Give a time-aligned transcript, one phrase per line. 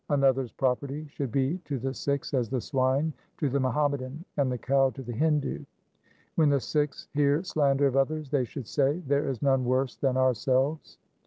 [0.09, 4.57] Another's property should be to the Sikhs as the swine to the Muhammadan and the
[4.57, 5.63] cow to the Hindu.
[6.33, 10.17] When the Sikhs hear slander of others, they should say' There is none worse than
[10.17, 10.97] ourselves.'